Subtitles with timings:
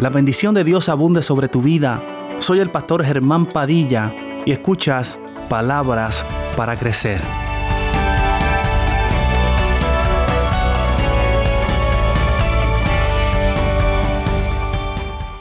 [0.00, 2.02] La bendición de Dios abunde sobre tu vida.
[2.40, 4.12] Soy el pastor Germán Padilla
[4.44, 5.18] y escuchas
[5.48, 6.24] palabras
[6.56, 7.22] para crecer.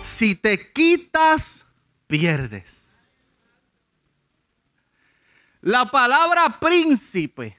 [0.02, 1.66] Si te quitas,
[2.06, 3.10] pierdes.
[5.62, 7.58] La palabra príncipe,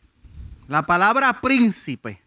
[0.69, 2.24] la palabra príncipe,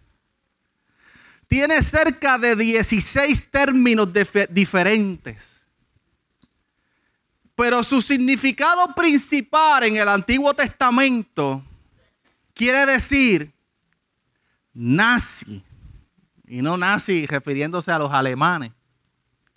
[1.48, 4.10] tiene cerca de 16 términos
[4.50, 5.66] diferentes.
[7.56, 11.64] Pero su significado principal en el Antiguo Testamento
[12.54, 13.52] quiere decir
[14.74, 15.64] nazi.
[16.48, 18.72] Y no nazi refiriéndose a los alemanes.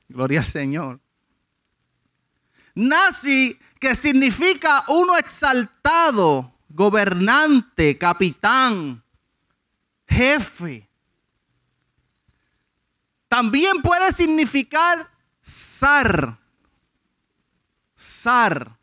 [0.09, 1.01] Gloria al Señor.
[2.75, 9.03] Nazi que significa uno exaltado, gobernante, capitán,
[10.07, 10.90] jefe.
[13.31, 15.09] También puede significar
[15.41, 16.37] zar.
[17.97, 18.77] Zar.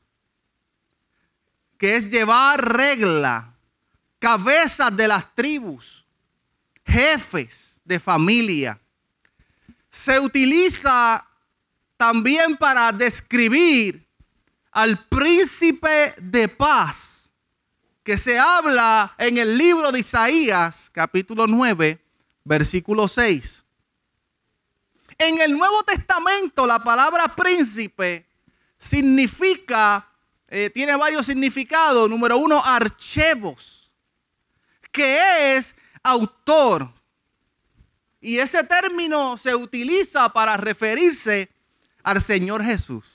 [1.78, 3.54] Que es llevar regla.
[4.20, 6.06] Cabezas de las tribus.
[6.86, 8.80] Jefes de familia.
[9.90, 11.28] Se utiliza
[11.98, 14.08] también para describir
[14.72, 17.30] al príncipe de paz
[18.02, 22.02] que se habla en el libro de Isaías, capítulo 9,
[22.46, 23.66] versículo 6.
[25.18, 28.28] En el Nuevo Testamento la palabra príncipe
[28.78, 30.08] significa,
[30.48, 32.10] eh, tiene varios significados.
[32.10, 33.92] Número uno, archivos,
[34.92, 36.92] que es autor.
[38.22, 41.50] Y ese término se utiliza para referirse
[42.04, 43.06] al Señor Jesús.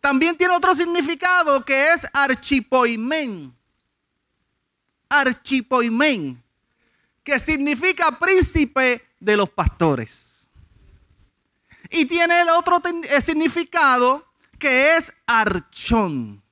[0.00, 3.54] También tiene otro significado que es archipoimen.
[5.08, 6.42] Archipoimen,
[7.22, 10.23] que significa príncipe de los pastores.
[11.96, 14.26] Y tiene el otro eh, significado
[14.58, 16.42] que es archón.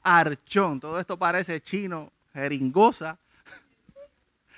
[0.00, 3.18] Archón, todo esto parece chino, jeringosa.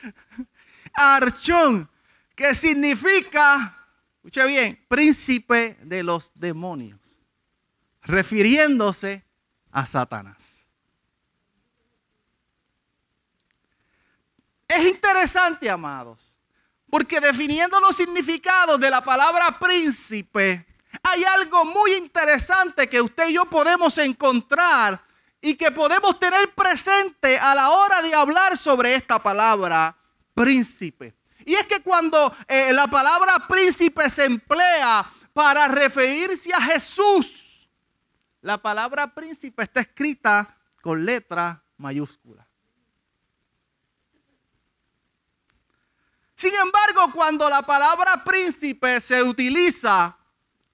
[0.93, 1.89] Archón,
[2.35, 3.75] que significa,
[4.17, 7.01] escuche bien, príncipe de los demonios,
[8.03, 9.25] refiriéndose
[9.71, 10.69] a Satanás.
[14.69, 16.36] Es interesante, amados,
[16.91, 20.67] porque definiendo los significados de la palabra príncipe,
[21.03, 25.01] hay algo muy interesante que usted y yo podemos encontrar
[25.41, 29.97] y que podemos tener presente a la hora de hablar sobre esta palabra
[30.35, 31.15] príncipe.
[31.45, 37.69] Y es que cuando eh, la palabra príncipe se emplea para referirse a Jesús,
[38.41, 42.46] la palabra príncipe está escrita con letra mayúscula.
[46.37, 50.17] Sin embargo, cuando la palabra príncipe se utiliza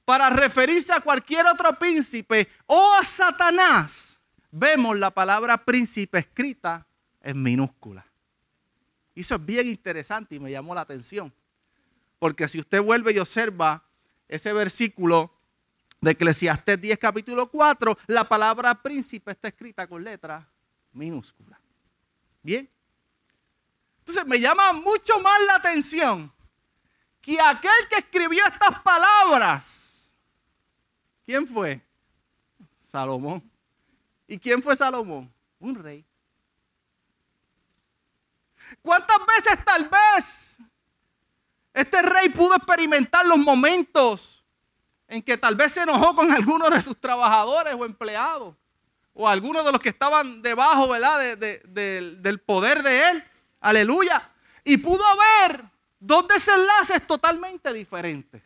[0.05, 6.85] para referirse a cualquier otro príncipe o a Satanás, vemos la palabra príncipe escrita
[7.21, 8.05] en minúscula.
[9.15, 11.33] Y eso es bien interesante y me llamó la atención.
[12.19, 13.85] Porque si usted vuelve y observa
[14.27, 15.33] ese versículo
[16.01, 20.49] de Eclesiastés 10, capítulo 4, la palabra príncipe está escrita con letra
[20.93, 21.61] minúscula.
[22.43, 22.69] Bien.
[24.13, 26.31] Entonces me llama mucho más la atención
[27.23, 30.15] que aquel que escribió estas palabras,
[31.25, 31.81] ¿quién fue?
[32.79, 33.43] Salomón.
[34.27, 35.33] ¿Y quién fue Salomón?
[35.59, 36.05] Un rey.
[38.83, 40.59] ¿Cuántas veces tal vez
[41.73, 44.45] este rey pudo experimentar los momentos
[45.09, 48.55] en que tal vez se enojó con alguno de sus trabajadores o empleados?
[49.15, 51.39] O algunos de los que estaban debajo ¿verdad?
[51.39, 53.25] del poder de él.
[53.63, 54.31] Aleluya.
[54.65, 55.65] Y pudo haber
[55.99, 58.43] dos desenlaces totalmente diferentes.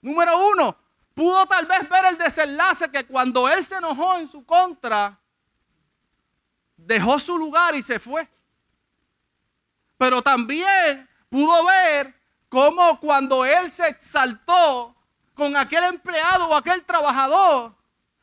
[0.00, 0.76] Número uno,
[1.12, 5.18] pudo tal vez ver el desenlace que cuando él se enojó en su contra,
[6.76, 8.28] dejó su lugar y se fue.
[9.98, 12.14] Pero también pudo ver
[12.48, 14.94] cómo cuando él se exaltó
[15.34, 17.74] con aquel empleado o aquel trabajador,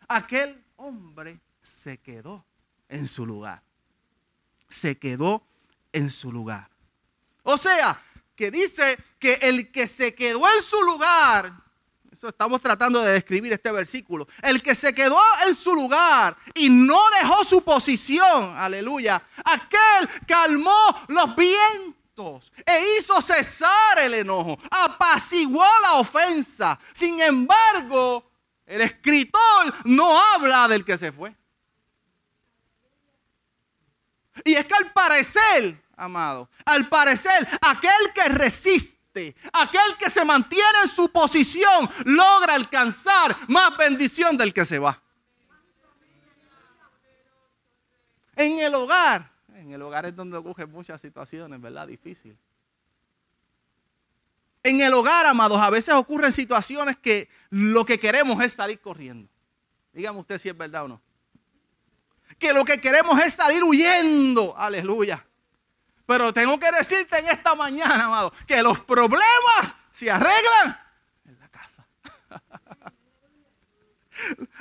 [0.08, 2.46] aquel hombre se quedó
[2.88, 3.64] en su lugar
[4.72, 5.44] se quedó
[5.92, 6.70] en su lugar.
[7.44, 8.02] O sea,
[8.36, 11.54] que dice que el que se quedó en su lugar,
[12.12, 16.70] eso estamos tratando de describir este versículo, el que se quedó en su lugar y
[16.70, 25.66] no dejó su posición, aleluya, aquel calmó los vientos e hizo cesar el enojo, apaciguó
[25.82, 26.80] la ofensa.
[26.94, 28.32] Sin embargo,
[28.66, 31.36] el escritor no habla del que se fue.
[34.44, 39.02] Y es que al parecer, amado, al parecer, aquel que resiste
[39.52, 45.02] aquel que se mantiene en su posición, logra alcanzar más bendición del que se va.
[48.36, 51.88] En el hogar, en el hogar es donde ocurren muchas situaciones, ¿verdad?
[51.88, 52.38] Difíciles.
[54.64, 59.28] En el hogar, amados, a veces ocurren situaciones que lo que queremos es salir corriendo.
[59.92, 61.02] Dígame usted si es verdad o no.
[62.42, 64.56] Que lo que queremos es salir huyendo.
[64.58, 65.24] Aleluya.
[66.08, 70.80] Pero tengo que decirte en esta mañana, amado, que los problemas se arreglan
[71.24, 71.86] en la casa.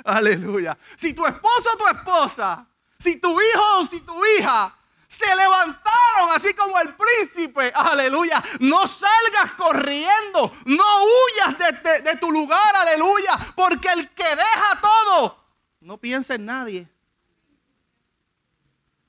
[0.05, 0.77] Aleluya.
[0.95, 2.67] Si tu esposo o tu esposa,
[2.99, 4.77] si tu hijo o si tu hija
[5.07, 7.73] se levantaron así como el príncipe.
[7.75, 8.41] Aleluya.
[8.59, 10.55] No salgas corriendo.
[10.65, 11.57] No huyas
[12.03, 12.75] de, tu lugar.
[12.75, 13.37] Aleluya.
[13.55, 15.43] Porque el que deja todo,
[15.81, 16.87] no piensa en nadie.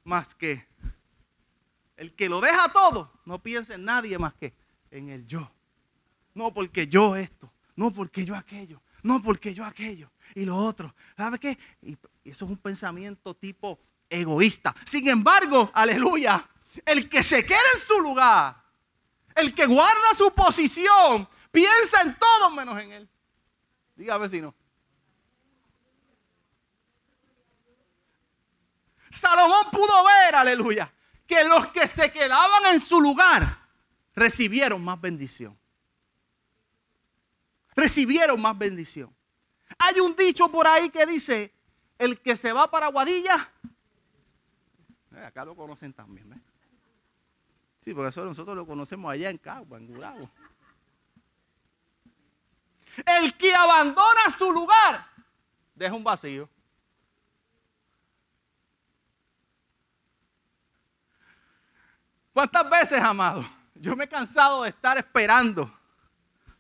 [0.04, 0.66] Más que
[1.96, 4.54] el que lo deja todo, no piensa en nadie más que
[4.90, 5.50] en el yo.
[6.34, 7.52] No porque yo esto.
[7.76, 8.82] No porque yo aquello.
[9.02, 10.10] No porque yo aquello.
[10.34, 10.94] Y lo otro.
[11.16, 11.58] ¿Sabe qué?
[11.82, 11.92] Y
[12.24, 13.78] eso es un pensamiento tipo
[14.08, 14.74] egoísta.
[14.84, 16.48] Sin embargo, aleluya,
[16.84, 18.62] el que se queda en su lugar,
[19.34, 23.08] el que guarda su posición, piensa en todo menos en él.
[23.96, 24.54] Diga vecino.
[29.12, 30.92] Salomón pudo ver, aleluya,
[31.26, 33.58] que los que se quedaban en su lugar
[34.14, 35.58] recibieron más bendición.
[37.74, 39.14] Recibieron más bendición.
[39.78, 41.54] Hay un dicho por ahí que dice,
[41.98, 43.50] el que se va para Guadilla
[45.16, 46.38] eh, acá lo conocen también, ¿ves?
[47.84, 50.30] Sí, porque eso nosotros lo conocemos allá en Cagua, en Gurabo.
[53.20, 55.06] El que abandona su lugar
[55.74, 56.48] deja un vacío.
[62.32, 63.48] ¿Cuántas veces, amado?
[63.74, 65.72] Yo me he cansado de estar esperando,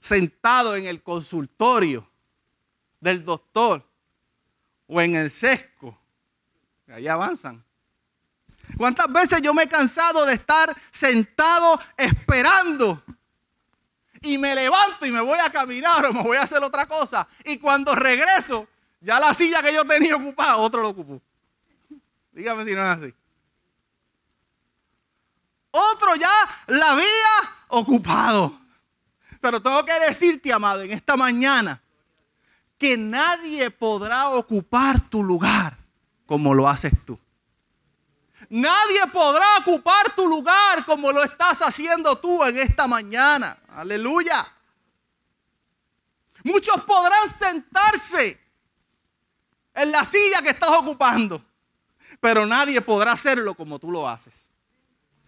[0.00, 2.08] sentado en el consultorio
[3.00, 3.86] del doctor
[4.86, 5.98] o en el sesco.
[6.88, 7.64] Ahí avanzan.
[8.76, 13.02] ¿Cuántas veces yo me he cansado de estar sentado esperando?
[14.20, 17.26] Y me levanto y me voy a caminar o me voy a hacer otra cosa.
[17.44, 18.68] Y cuando regreso,
[19.00, 21.20] ya la silla que yo tenía ocupada, otro lo ocupó.
[22.30, 23.14] Dígame si no es así.
[25.72, 26.30] Otro ya
[26.68, 27.06] la había
[27.68, 28.60] ocupado.
[29.40, 31.82] Pero tengo que decirte, amado, en esta mañana,
[32.78, 35.76] que nadie podrá ocupar tu lugar
[36.26, 37.18] como lo haces tú.
[38.50, 43.58] Nadie podrá ocupar tu lugar como lo estás haciendo tú en esta mañana.
[43.74, 44.46] Aleluya.
[46.44, 48.38] Muchos podrán sentarse
[49.74, 51.42] en la silla que estás ocupando,
[52.20, 54.51] pero nadie podrá hacerlo como tú lo haces.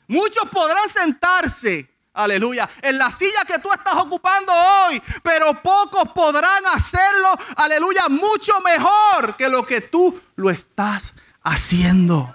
[0.06, 6.66] Muchos podrán sentarse, aleluya, en la silla que tú estás ocupando hoy, pero pocos podrán
[6.66, 12.34] hacerlo, aleluya, mucho mejor que lo que tú lo estás haciendo.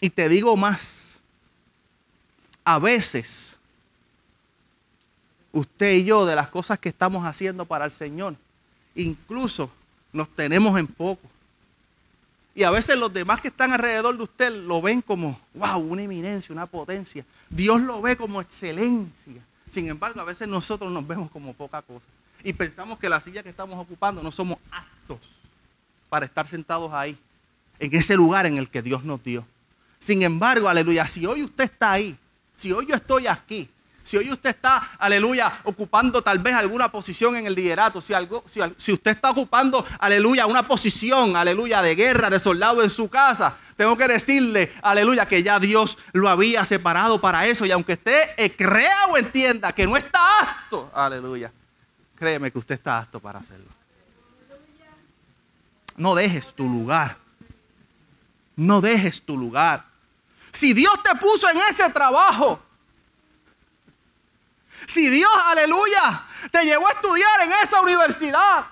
[0.00, 1.18] Y te digo más,
[2.64, 3.58] a veces
[5.52, 8.36] usted y yo de las cosas que estamos haciendo para el Señor,
[8.94, 9.70] incluso
[10.12, 11.28] nos tenemos en poco.
[12.54, 16.02] Y a veces los demás que están alrededor de usted lo ven como, wow, una
[16.02, 17.24] eminencia, una potencia.
[17.48, 19.42] Dios lo ve como excelencia.
[19.70, 22.06] Sin embargo, a veces nosotros nos vemos como poca cosa.
[22.42, 25.18] Y pensamos que la silla que estamos ocupando no somos aptos
[26.08, 27.16] para estar sentados ahí,
[27.78, 29.46] en ese lugar en el que Dios nos dio.
[30.00, 32.16] Sin embargo, aleluya, si hoy usted está ahí,
[32.56, 33.68] si hoy yo estoy aquí,
[34.10, 38.42] si hoy usted está, aleluya, ocupando tal vez alguna posición en el liderato, si, algo,
[38.48, 43.56] si, usted está ocupando, aleluya, una posición, aleluya, de guerra, de soldado en su casa,
[43.76, 47.64] tengo que decirle, aleluya, que ya Dios lo había separado para eso.
[47.64, 51.52] Y aunque usted eh, crea o entienda que no está apto, aleluya,
[52.16, 53.70] créeme que usted está apto para hacerlo.
[55.96, 57.16] No dejes tu lugar.
[58.56, 59.84] No dejes tu lugar.
[60.50, 62.60] Si Dios te puso en ese trabajo,
[64.90, 68.66] si Dios, aleluya, te llevó a estudiar en esa universidad,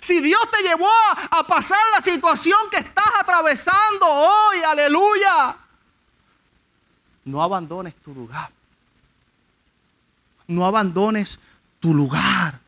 [0.00, 0.88] si Dios te llevó
[1.30, 5.56] a, pasar la situación que estás atravesando hoy, aleluya,
[7.24, 8.50] no abandones tu lugar.
[10.46, 11.38] No abandones
[11.78, 12.58] tu lugar.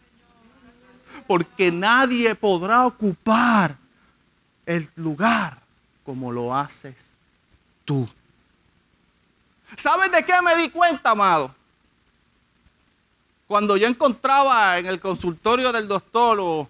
[1.27, 3.77] Porque nadie podrá ocupar
[4.67, 5.59] el lugar
[6.05, 6.95] como lo haces
[7.85, 8.09] tú.
[9.77, 11.55] ¿Sabes de qué me di cuenta, amado?
[13.47, 16.69] Cuando yo encontraba en el consultorio del doctor o,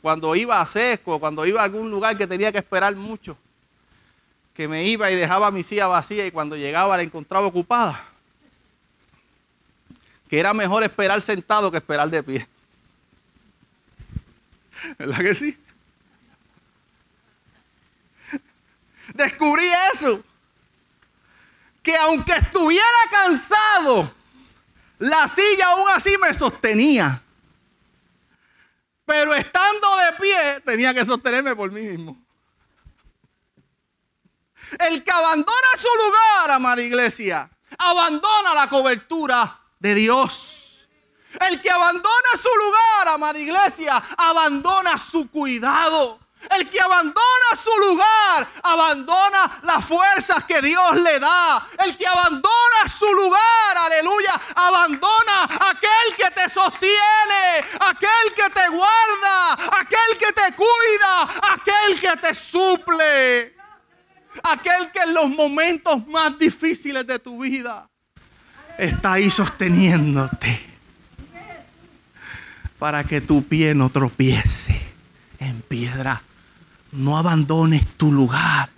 [0.00, 3.36] cuando iba a Sesco o cuando iba a algún lugar que tenía que esperar mucho,
[4.54, 8.08] que me iba y dejaba mi silla vacía y cuando llegaba la encontraba ocupada.
[10.28, 12.48] Que era mejor esperar sentado que esperar de pie.
[14.98, 15.58] ¿Verdad que sí?
[19.14, 20.22] Descubrí eso.
[21.84, 24.10] Que aunque estuviera cansado,
[24.98, 27.22] la silla aún así me sostenía.
[29.04, 32.16] Pero estando de pie, tenía que sostenerme por mí mismo.
[34.80, 40.88] El que abandona su lugar, amada iglesia, abandona la cobertura de Dios.
[41.48, 46.23] El que abandona su lugar, amada iglesia, abandona su cuidado.
[46.50, 51.66] El que abandona su lugar, abandona las fuerzas que Dios le da.
[51.84, 59.52] El que abandona su lugar, aleluya, abandona aquel que te sostiene, aquel que te guarda,
[59.80, 61.22] aquel que te cuida,
[61.54, 63.54] aquel que te suple.
[64.42, 67.88] Aquel que en los momentos más difíciles de tu vida
[68.76, 70.60] está ahí sosteniéndote
[72.78, 74.78] para que tu pie no tropiece
[75.38, 76.20] en piedra
[76.94, 78.70] no abandones tu lugar.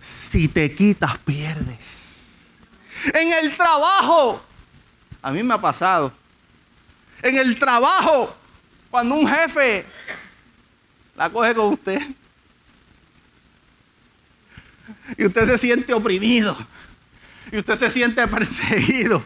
[0.00, 2.24] Si te quitas, pierdes.
[3.12, 4.42] En el trabajo,
[5.22, 6.12] a mí me ha pasado.
[7.22, 8.34] En el trabajo,
[8.90, 9.84] cuando un jefe
[11.16, 12.00] la coge con usted
[15.18, 16.56] y usted se siente oprimido
[17.52, 19.22] y usted se siente perseguido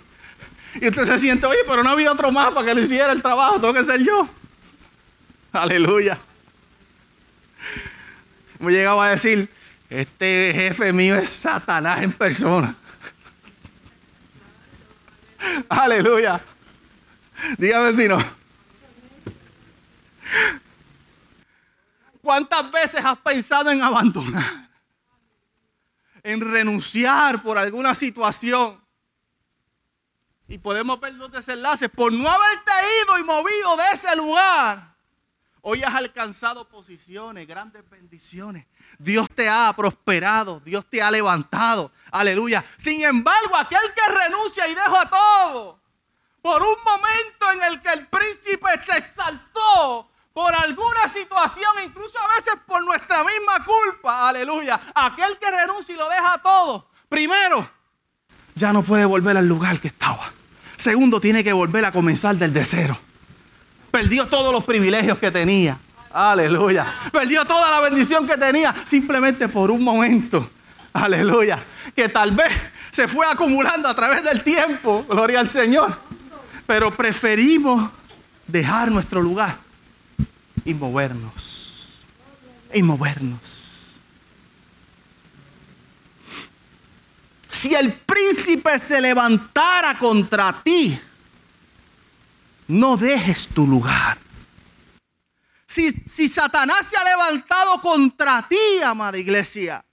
[0.81, 3.23] y usted se siente, oye, pero no había otro más para que lo hiciera el
[3.23, 4.29] trabajo, tengo que ser yo.
[5.53, 6.19] Aleluya
[8.65, 9.49] me llegaba a decir,
[9.89, 12.75] este jefe mío es Satanás en persona.
[15.69, 16.41] Aleluya.
[17.59, 18.19] Dígame si no.
[22.23, 24.71] ¿Cuántas veces has pensado en abandonar?
[26.23, 28.83] En renunciar por alguna situación.
[30.49, 31.91] Y podemos ver dos desenlaces.
[31.91, 34.94] Por no haberte ido y movido de ese lugar
[35.67, 38.67] Hoy has alcanzado posiciones, grandes bendiciones.
[38.99, 41.91] Dios te ha prosperado, Dios te ha levantado.
[42.13, 42.63] Aleluya.
[42.77, 45.81] Sin embargo, aquel que renuncia y deja todo,
[46.43, 52.37] por un momento en el que el príncipe se exaltó por alguna situación, incluso a
[52.37, 54.79] veces por nuestra misma culpa, aleluya.
[54.95, 57.67] Aquel que renuncia y lo deja todo, primero,
[58.55, 60.31] ya no puede volver al lugar que estaba.
[60.77, 62.99] Segundo, tiene que volver a comenzar desde cero.
[63.95, 65.79] Perdió todos los privilegios que tenía.
[66.13, 66.93] Aleluya.
[67.13, 70.51] Perdió toda la bendición que tenía simplemente por un momento.
[70.93, 71.63] Aleluya.
[71.95, 72.49] Que tal vez
[72.91, 75.07] se fue acumulando a través del tiempo.
[75.09, 75.97] Gloria al Señor.
[76.67, 77.89] Pero preferimos
[78.49, 79.59] dejar nuestro lugar
[80.65, 82.03] y movernos.
[82.73, 83.61] Y movernos.
[87.49, 90.99] Si el príncipe se levantara contra ti,
[92.69, 94.19] no dejes tu lugar.
[95.67, 99.85] Si, Satanás se ha levantado contra ti, amada iglesia,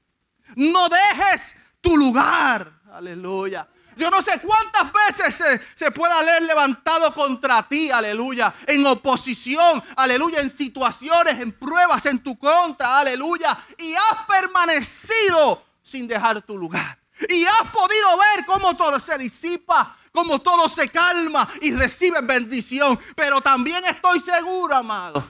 [0.55, 2.71] no dejes tu lugar.
[2.91, 3.67] Aleluya.
[3.97, 9.83] Yo no sé cuántas veces se, se puede haber levantado contra ti, aleluya, en oposición,
[9.95, 16.57] aleluya, en situaciones, en pruebas en tu contra, aleluya, y has permanecido sin dejar tu
[16.57, 16.97] lugar.
[17.27, 22.99] Y has podido ver cómo todo se disipa, como todo se calma y recibe bendición.
[23.15, 25.23] Pero también estoy seguro, amado,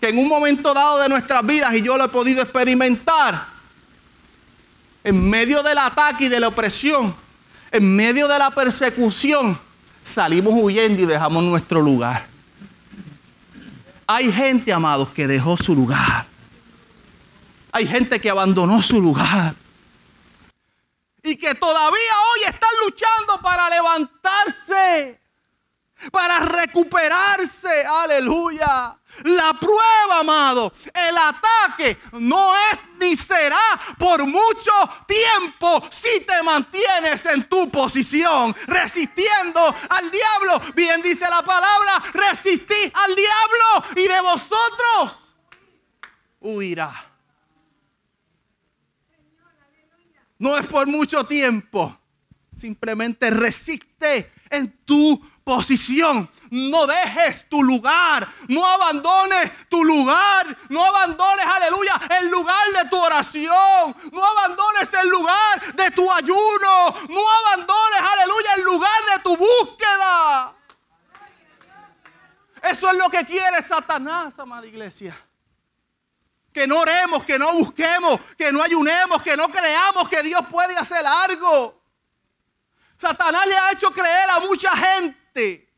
[0.00, 3.46] que en un momento dado de nuestras vidas, y yo lo he podido experimentar,
[5.02, 7.14] en medio del ataque y de la opresión,
[7.70, 9.58] en medio de la persecución,
[10.04, 12.26] salimos huyendo y dejamos nuestro lugar.
[14.06, 16.26] Hay gente, amados, que dejó su lugar.
[17.72, 19.54] Hay gente que abandonó su lugar
[21.40, 25.20] que todavía hoy están luchando para levantarse,
[26.12, 27.84] para recuperarse.
[27.84, 28.96] Aleluya.
[29.24, 33.58] La prueba, amado, el ataque no es ni será
[33.98, 34.70] por mucho
[35.08, 40.60] tiempo si te mantienes en tu posición, resistiendo al diablo.
[40.74, 45.34] Bien dice la palabra, resistí al diablo y de vosotros
[46.40, 47.09] huirá.
[50.40, 51.96] No es por mucho tiempo.
[52.56, 56.30] Simplemente resiste en tu posición.
[56.50, 58.26] No dejes tu lugar.
[58.48, 60.46] No abandones tu lugar.
[60.70, 63.94] No abandones, aleluya, el lugar de tu oración.
[64.12, 66.94] No abandones el lugar de tu ayuno.
[67.10, 70.54] No abandones, aleluya, el lugar de tu búsqueda.
[72.62, 75.14] Eso es lo que quiere Satanás, amada iglesia
[76.60, 80.76] que no oremos, que no busquemos, que no ayunemos, que no creamos que Dios puede
[80.76, 81.82] hacer algo.
[82.98, 85.72] Satanás le ha hecho creer a mucha gente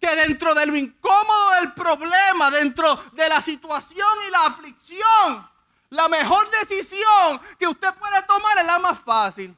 [0.00, 5.48] que dentro de lo incómodo del problema, dentro de la situación y la aflicción,
[5.90, 9.56] la mejor decisión que usted puede tomar es la más fácil.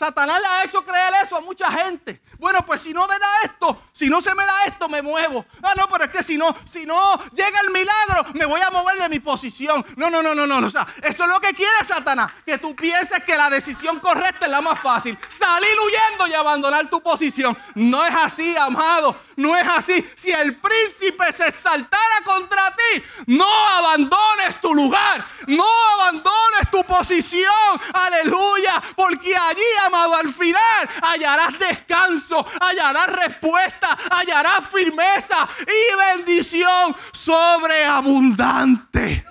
[0.00, 2.22] Satanás le ha hecho creer eso a mucha gente.
[2.38, 5.44] Bueno, pues si no me da esto, si no se me da esto, me muevo.
[5.62, 6.98] Ah, no, pero es que si no, si no
[7.34, 9.84] llega el milagro, me voy a mover de mi posición.
[9.96, 10.66] No, no, no, no, no.
[10.66, 12.32] O sea, eso es lo que quiere Satanás.
[12.46, 15.18] Que tú pienses que la decisión correcta es la más fácil.
[15.28, 17.54] Salir huyendo y abandonar tu posición.
[17.74, 19.14] No es así, amado.
[19.40, 20.06] No es así.
[20.14, 25.26] Si el príncipe se saltara contra ti, no abandones tu lugar.
[25.46, 27.48] No abandones tu posición.
[27.94, 28.82] Aleluya.
[28.94, 39.24] Porque allí, amado, al final hallarás descanso, hallarás respuesta, hallarás firmeza y bendición sobreabundante.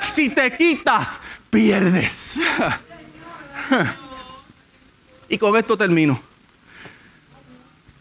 [0.00, 1.20] Si te quitas,
[1.50, 2.40] pierdes.
[5.32, 6.20] Y con esto termino.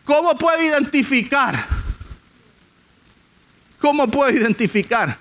[0.09, 1.67] ¿Cómo puedo identificar?
[3.79, 5.15] ¿Cómo puedo identificar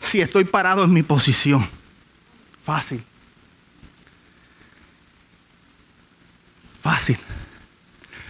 [0.00, 1.68] si estoy parado en mi posición?
[2.64, 3.04] Fácil.
[6.80, 7.18] Fácil.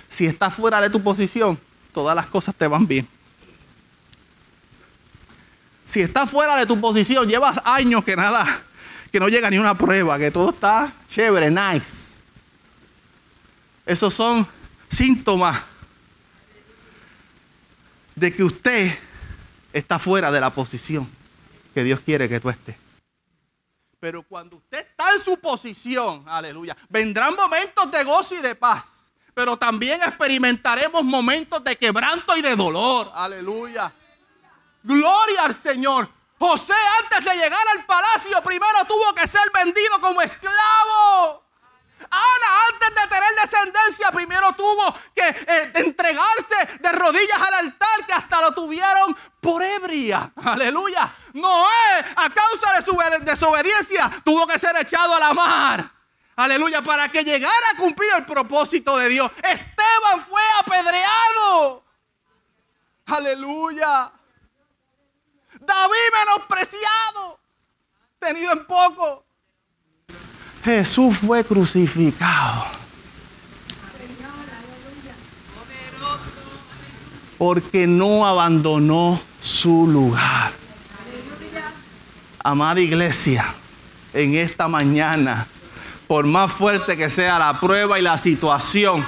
[0.08, 1.56] Si estás fuera de tu posición,
[1.94, 3.06] todas las cosas te van bien.
[5.84, 8.60] Si estás fuera de tu posición, llevas años que nada,
[9.12, 12.08] que no llega ni una prueba, que todo está chévere, nice.
[13.86, 14.44] Esos son
[14.88, 15.75] síntomas
[18.16, 18.98] de que usted
[19.72, 21.08] está fuera de la posición
[21.74, 22.76] que Dios quiere que tú estés.
[24.00, 29.12] Pero cuando usted está en su posición, aleluya, vendrán momentos de gozo y de paz.
[29.34, 33.12] Pero también experimentaremos momentos de quebranto y de dolor.
[33.14, 33.92] Aleluya.
[34.82, 36.08] Gloria al Señor.
[36.38, 41.45] José antes de llegar al palacio primero tuvo que ser vendido como esclavo.
[42.10, 48.12] Ana, antes de tener descendencia, primero tuvo que eh, entregarse de rodillas al altar, que
[48.12, 50.32] hasta lo tuvieron por ebria.
[50.44, 51.14] Aleluya.
[51.32, 55.92] Noé, a causa de su desobediencia, tuvo que ser echado a la mar.
[56.36, 59.30] Aleluya, para que llegara a cumplir el propósito de Dios.
[59.38, 61.84] Esteban fue apedreado.
[63.06, 64.12] Aleluya.
[65.60, 67.40] David menospreciado,
[68.18, 69.25] tenido en poco.
[70.66, 72.66] Jesús fue crucificado.
[77.38, 80.50] Porque no abandonó su lugar.
[82.42, 83.54] Amada iglesia,
[84.12, 85.46] en esta mañana,
[86.08, 89.06] por más fuerte que sea la prueba y la situación,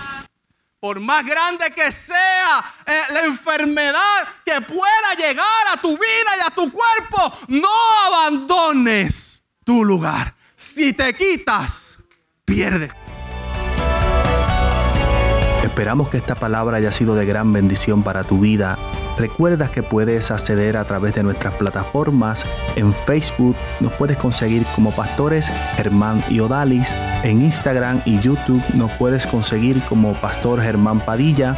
[0.78, 6.46] por más grande que sea eh, la enfermedad que pueda llegar a tu vida y
[6.46, 7.68] a tu cuerpo, no
[8.06, 10.37] abandones tu lugar
[10.78, 11.98] si te quitas,
[12.44, 12.92] pierdes.
[15.64, 18.78] Esperamos que esta palabra haya sido de gran bendición para tu vida.
[19.18, 22.44] Recuerda que puedes acceder a través de nuestras plataformas.
[22.76, 26.94] En Facebook nos puedes conseguir como pastores Germán y Odalis.
[27.24, 31.56] En Instagram y YouTube nos puedes conseguir como Pastor Germán Padilla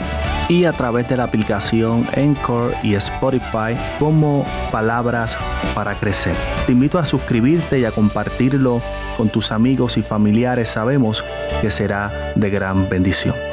[0.51, 5.37] y a través de la aplicación Encore y Spotify como Palabras
[5.75, 6.35] para Crecer.
[6.67, 8.83] Te invito a suscribirte y a compartirlo
[9.17, 10.69] con tus amigos y familiares.
[10.69, 11.25] Sabemos
[11.61, 13.50] que será de gran bendición.